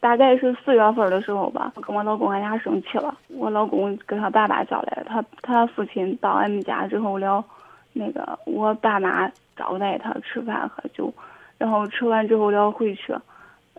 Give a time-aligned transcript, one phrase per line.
[0.00, 7.44] 大概是四月份的时候吧，我跟我老公俺俩生气了，我老公给他爸爸叫来，他他父亲到俺们家之后了，
[7.92, 11.12] 那个我爸妈招待他吃饭喝酒，
[11.58, 13.12] 然后吃完之后了回去，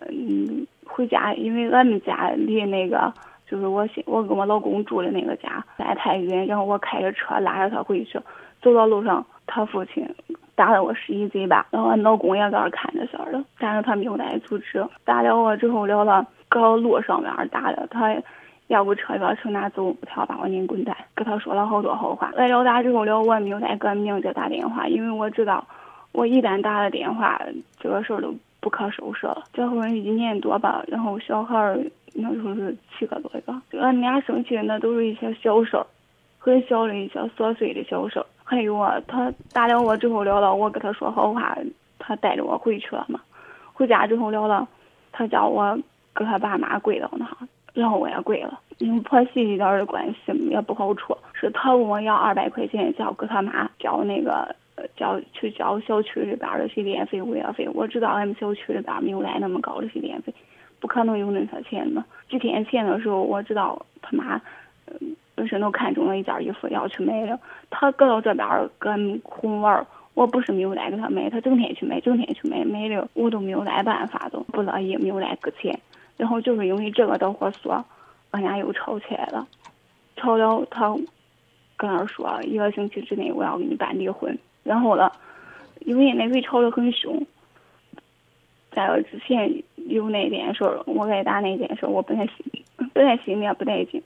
[0.07, 3.13] 嗯，回家，因为俺们家离那个
[3.47, 8.19] 就是我我跟我老公住的那个家在太远，然后我开着车拉着他回去，
[8.61, 10.05] 走到路上，他父亲。
[10.59, 14.85] 打了我十一嘴巴，然后俺老公也在那看着事儿了，但是他没有来阻止。
[15.05, 18.13] 打了我之后了了，搁路上面打的他，
[18.67, 22.29] 要不车要从哪走，他要把我拧滚蛋，跟他说了好多好话。
[22.35, 25.65] 来了打之后了，我也没有再给俺明姐打电话，因为我知道，
[26.11, 27.41] 我一旦打了电话，
[27.79, 29.41] 这个事儿都不可收拾了。
[29.53, 31.79] 结婚一年多吧，然后小孩儿
[32.15, 35.87] 那时候是七个多月，俺俩生气的那都是一些小事儿，
[36.37, 38.25] 很小的一些琐碎的小事儿。
[38.49, 41.55] 还有啊，他打了我之后了了，我跟他说好话，
[41.99, 43.21] 他带着我回去了嘛。
[43.73, 44.67] 回家之后了了，
[45.11, 45.77] 他叫我
[46.13, 47.27] 跟他爸妈跪到那，
[47.75, 48.59] 然后我也跪了。
[48.79, 54.55] 因为婆媳一点的关系也不好处，是他问我要二百块钱，叫给他妈交那个
[54.97, 57.69] 交去交小区里边的水电费、物业费。
[57.75, 60.33] 我知道俺们小区里边没有来那么高的水电费，
[60.79, 62.03] 不可能有那些钱的。
[62.27, 64.41] 几天前的时候，我知道他妈
[64.87, 65.15] 嗯。
[65.39, 75.79] 本身都看中了一件衣服要去买了，他搁到这边跟红玩儿，我不是没有来给他买，他整天去买，整天去买，买了我都没有来办法，都不乐意，没有来给钱。
[76.17, 77.85] 然后就是因为这个导火索，
[78.31, 79.47] 俺俩又吵起来了，
[80.17, 80.93] 吵了他
[81.77, 84.37] 跟那说一个星期之内我要给你办离婚。
[84.63, 85.09] 然后了，
[85.85, 87.25] 因为那回吵得很凶，
[88.71, 94.03] 在之前有那件事，我给打那件事，我本来心里本来心里也不带劲。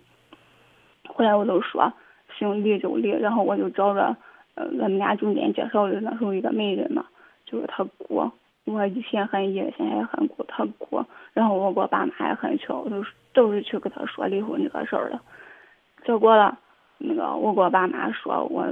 [1.16, 1.94] 后来我就说，
[2.38, 4.16] 行离就离，然后我就找着，
[4.56, 7.06] 呃，俺们俩中间介绍的那时候一个媒人嘛，
[7.46, 8.32] 就是他姑，
[8.66, 15.22] 我以前很爷，现在也很姑，他姑，然后我给我爸妈也很穷，都是都是去跟他说离婚这个事儿了。
[16.04, 16.58] 结果了，
[16.98, 18.66] 那个我给我爸妈说，我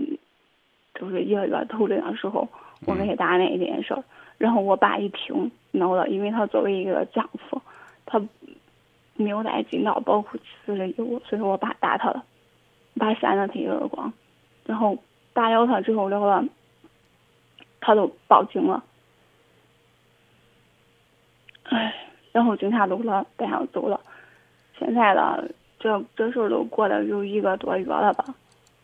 [0.95, 2.47] 就是一个月头的那时候，
[2.87, 4.03] 我给他打那件事儿，
[4.39, 7.61] 然后我爸一听恼了，因为他作为一个丈夫，
[8.05, 8.19] 他。
[9.17, 12.23] 没有带尽到保护妻子的义务，所以我爸打他了，
[12.95, 14.11] 爸扇了他一耳光，
[14.65, 14.97] 然后
[15.33, 16.43] 打了他之后了，
[17.79, 18.83] 他都报警了，
[21.63, 21.93] 唉，
[22.31, 23.99] 然后警察都了带上走了，
[24.77, 25.43] 现在了，
[25.79, 28.25] 这这事儿都过了有一个多月了吧，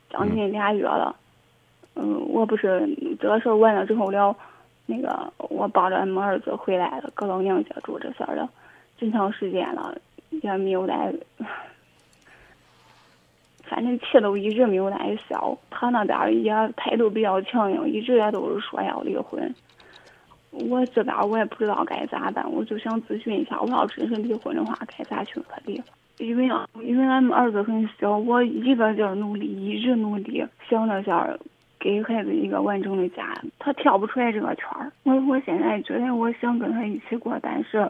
[0.10, 1.16] 将近俩月了，
[1.96, 2.88] 嗯，我不是
[3.20, 4.36] 这个事儿完了之后了，
[4.86, 8.50] 那个我抱着俺们儿子回来了，搁老娘家住这事儿了，
[8.98, 9.96] 这长时间了。
[10.44, 11.12] 也没有来，
[13.70, 15.58] 反正气都一直没有来消。
[15.70, 19.54] 他那边也态度比较强硬，一直也都是说要离婚。
[20.52, 25.82] 我这边我也不知道该咋办，我就想咨询一下，我要真是离婚的话，该咋去可离？
[26.18, 31.38] 因为啊，因为俺们儿子很小，我一个劲儿努力，一直努力，想着想
[31.80, 33.40] 给孩子一个完整的家。
[33.60, 34.92] 他跳不出来这个圈儿。
[35.04, 37.90] 我我现在觉得我想跟他一起过，但是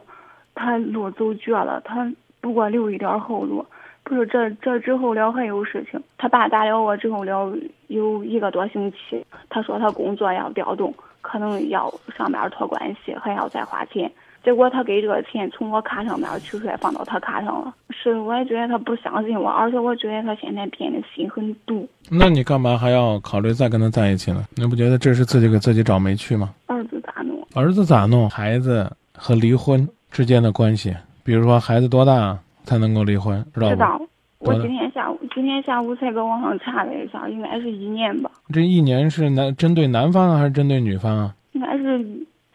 [0.54, 2.12] 他路走绝了，他。
[2.40, 3.66] 不过留一点儿后路，
[4.08, 6.02] 不是这这之后了还有事情。
[6.18, 7.54] 他爸打了我之后了
[7.88, 14.10] 有一个多星期，他说他工作要调动，可能要上班托关系，还要再花钱。
[14.46, 17.74] 结果他给这个钱从我卡上面取出来放到他卡上了。
[17.90, 21.86] 是，我也觉得他不相信我，而且我觉得他现在变得心很毒。
[22.10, 24.46] 那你干嘛还要考虑再跟他在一起呢？
[24.56, 26.54] 你不觉得这是自己给自己找没趣吗？
[26.68, 27.46] 儿子咋弄？
[27.56, 28.30] 儿子咋弄？
[28.30, 30.96] 孩子和离婚之间的关系。
[31.26, 33.74] 比如说孩子多大才能够离婚，知道不？
[33.74, 34.02] 知道。
[34.40, 38.30] 我今天下午今天下午才搁网上查了一下，应该是一年吧。
[38.54, 41.34] 这一年是男针对男方啊，还是针对女方啊？
[41.54, 42.06] 应该是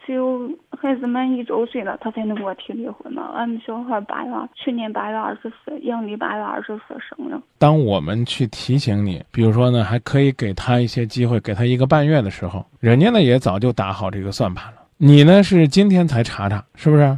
[0.05, 3.31] 只有孩子满一周岁了，他才能给我提离婚嘛。
[3.35, 7.37] 俺们小孩八月去年八月二十四，阳历八月二十四生的。
[7.57, 14.77] 当我们去提醒你，比如说呢，还可以给他一些机会，给他一个半月的时候，人家呢也早就打好这个算盘了。
[14.95, 17.17] 你呢是今天才查查，是不是？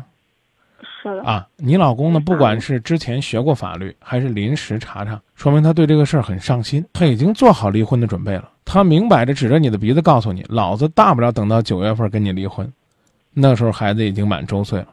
[1.24, 2.20] 啊，你老公呢？
[2.20, 8.50] 不管是之前学过法律，还是临时查查，说明他对这个事儿很上心，他已经做好离婚的准备了。
[8.64, 12.72] 他明摆着指着你的鼻子告诉你：“老子大不了等到九月份跟你离婚，
[13.34, 14.88] 那时候孩子已经满周岁了，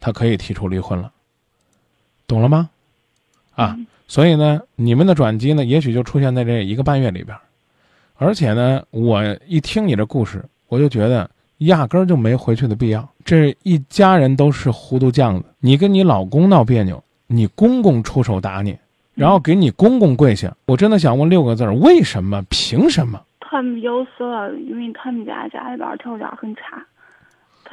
[0.00, 1.12] 他可以提出离婚了。”
[2.26, 2.68] 懂了吗？
[3.54, 3.76] 啊，
[4.08, 7.36] 所以呢，你们的转机呢，也许就出现在这一个半月里边，
[8.16, 11.30] 而且呢，我一听你的故事，我就觉得。
[11.58, 13.08] 压根儿就没回去的必要。
[13.24, 15.44] 这一家人都是糊涂酱子。
[15.60, 18.76] 你跟你老公闹别扭，你公公出手打你，
[19.14, 20.54] 然后给你公公跪下。
[20.66, 22.42] 我真的想问六个字儿：为什么？
[22.50, 23.20] 凭什么？
[23.40, 26.76] 他们要死了，因为他们家家里边条件很差，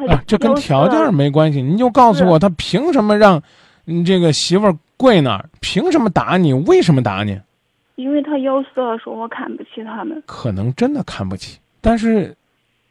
[0.08, 1.62] 啊，这跟条件没关系。
[1.62, 3.42] 你就告诉我，他凭什么让，
[3.86, 5.50] 你这个媳妇儿跪那儿？
[5.60, 6.54] 凭什么打你？
[6.54, 7.40] 为什么打你？
[7.96, 10.22] 因为他有色，说我看不起他们。
[10.26, 12.36] 可能真的看不起，但是，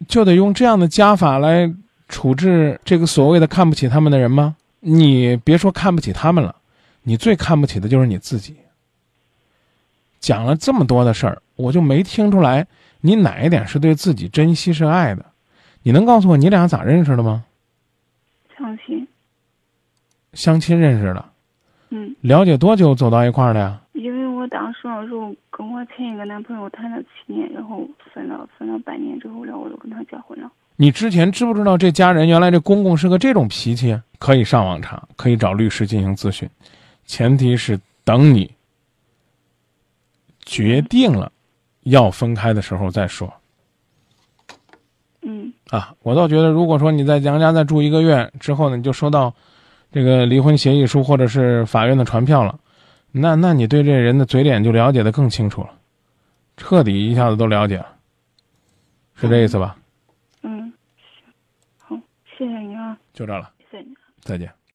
[0.08, 1.72] 就得用这样的家法来
[2.08, 4.56] 处置这个所谓的看不起他们的人吗？
[4.80, 6.56] 你别说看不起他们了，
[7.02, 8.56] 你最看不起的就是你自己。
[10.20, 12.66] 讲了这么多的事儿，我就没听出来
[13.00, 15.24] 你哪一点是对自己珍惜是爱的。
[15.82, 17.44] 你能告诉我你俩咋认识的吗？
[18.56, 19.06] 相亲。
[20.32, 21.24] 相亲认识的。
[21.90, 22.16] 嗯。
[22.20, 23.81] 了解多久走到一块儿的呀？
[24.48, 30.50] 当时的时候跟我前一个男朋友谈了七年，然后分了分了半年之后，然后我就跟他结婚了。
[30.76, 33.98] 你之前知不知道这家人原来这公公是个这种脾气？
[34.18, 36.48] 可以上网查，可以找律师进行咨询，
[37.04, 38.50] 前提是等你
[40.40, 41.30] 决定了
[41.82, 43.32] 要分开的时候再说。
[45.22, 45.52] 嗯。
[45.70, 49.34] 啊，我倒觉得，如果说你在娘家再住一个月之后呢，你就收到
[49.90, 52.58] 这个离婚协议书或者是法院的传票了，
[53.12, 55.70] 那那你对这人的嘴脸就了解的更清楚了，
[56.56, 57.94] 彻底一下子都了解了，
[59.14, 59.76] 是这意思吧？
[60.42, 61.24] 嗯，行，
[61.78, 61.96] 好，
[62.38, 62.98] 谢谢你啊。
[63.12, 63.52] 就这了。
[63.70, 63.94] 谢谢你。
[64.22, 64.50] 再见。